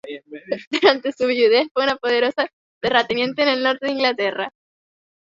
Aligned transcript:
Durante 0.71 1.11
su 1.11 1.27
viudez, 1.27 1.67
fue 1.75 1.83
una 1.83 1.95
poderosa 1.95 2.47
terrateniente 2.81 3.43
en 3.43 3.49
el 3.49 3.61
norte 3.61 3.85
de 3.85 3.91
Inglaterra. 3.91 4.51